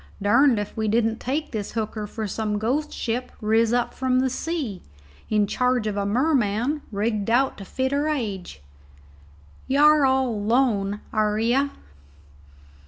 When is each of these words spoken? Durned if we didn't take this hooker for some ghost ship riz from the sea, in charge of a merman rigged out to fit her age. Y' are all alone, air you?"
Durned 0.19 0.57
if 0.57 0.75
we 0.75 0.87
didn't 0.87 1.19
take 1.19 1.51
this 1.51 1.73
hooker 1.73 2.07
for 2.07 2.25
some 2.25 2.57
ghost 2.57 2.91
ship 2.91 3.31
riz 3.39 3.75
from 3.91 4.19
the 4.19 4.31
sea, 4.31 4.81
in 5.29 5.45
charge 5.45 5.85
of 5.85 5.95
a 5.95 6.07
merman 6.07 6.81
rigged 6.91 7.29
out 7.29 7.55
to 7.59 7.65
fit 7.65 7.91
her 7.91 8.07
age. 8.07 8.63
Y' 9.67 9.77
are 9.77 10.03
all 10.03 10.27
alone, 10.29 11.01
air 11.13 11.37
you?" 11.37 11.69